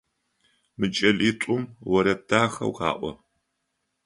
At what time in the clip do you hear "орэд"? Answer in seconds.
1.95-2.21